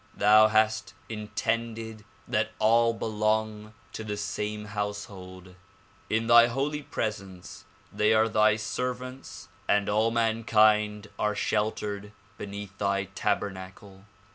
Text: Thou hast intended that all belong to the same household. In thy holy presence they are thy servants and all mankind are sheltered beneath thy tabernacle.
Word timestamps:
Thou 0.17 0.47
hast 0.47 0.95
intended 1.09 2.05
that 2.27 2.53
all 2.57 2.91
belong 2.91 3.75
to 3.93 4.03
the 4.03 4.17
same 4.17 4.65
household. 4.65 5.53
In 6.09 6.25
thy 6.25 6.47
holy 6.47 6.81
presence 6.81 7.65
they 7.93 8.11
are 8.11 8.27
thy 8.27 8.55
servants 8.55 9.47
and 9.69 9.87
all 9.87 10.09
mankind 10.09 11.11
are 11.19 11.35
sheltered 11.35 12.13
beneath 12.39 12.75
thy 12.79 13.03
tabernacle. 13.13 14.05